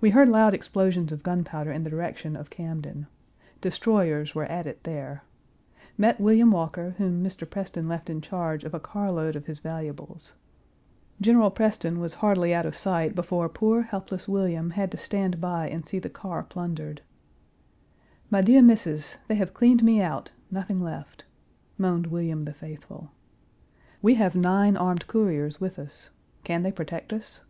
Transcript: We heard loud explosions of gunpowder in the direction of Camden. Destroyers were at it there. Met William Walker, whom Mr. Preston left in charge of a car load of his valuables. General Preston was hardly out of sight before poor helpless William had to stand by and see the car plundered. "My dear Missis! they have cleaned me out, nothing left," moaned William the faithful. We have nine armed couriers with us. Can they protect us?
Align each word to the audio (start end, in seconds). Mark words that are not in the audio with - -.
We 0.00 0.08
heard 0.12 0.30
loud 0.30 0.54
explosions 0.54 1.12
of 1.12 1.22
gunpowder 1.22 1.70
in 1.70 1.84
the 1.84 1.90
direction 1.90 2.34
of 2.34 2.48
Camden. 2.48 3.08
Destroyers 3.60 4.34
were 4.34 4.46
at 4.46 4.66
it 4.66 4.84
there. 4.84 5.22
Met 5.98 6.18
William 6.18 6.50
Walker, 6.50 6.94
whom 6.96 7.22
Mr. 7.22 7.44
Preston 7.50 7.88
left 7.88 8.08
in 8.08 8.22
charge 8.22 8.64
of 8.64 8.72
a 8.72 8.80
car 8.80 9.12
load 9.12 9.36
of 9.36 9.44
his 9.44 9.58
valuables. 9.58 10.32
General 11.20 11.50
Preston 11.50 12.00
was 12.00 12.14
hardly 12.14 12.54
out 12.54 12.64
of 12.64 12.74
sight 12.74 13.14
before 13.14 13.50
poor 13.50 13.82
helpless 13.82 14.28
William 14.28 14.70
had 14.70 14.90
to 14.92 14.96
stand 14.96 15.42
by 15.42 15.68
and 15.68 15.84
see 15.86 15.98
the 15.98 16.08
car 16.08 16.42
plundered. 16.42 17.02
"My 18.30 18.40
dear 18.40 18.62
Missis! 18.62 19.18
they 19.26 19.34
have 19.34 19.52
cleaned 19.52 19.82
me 19.84 20.00
out, 20.00 20.30
nothing 20.50 20.80
left," 20.80 21.24
moaned 21.76 22.06
William 22.06 22.46
the 22.46 22.54
faithful. 22.54 23.10
We 24.00 24.14
have 24.14 24.34
nine 24.34 24.74
armed 24.74 25.06
couriers 25.06 25.60
with 25.60 25.78
us. 25.78 26.08
Can 26.44 26.62
they 26.62 26.72
protect 26.72 27.12
us? 27.12 27.42